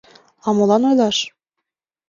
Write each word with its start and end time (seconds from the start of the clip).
—А 0.45 0.47
молан 0.55 0.83
ойлаш? 0.89 1.17